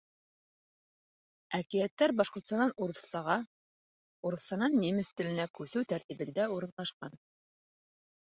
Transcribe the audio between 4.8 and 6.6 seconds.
немец теленә күсеү тәртибендә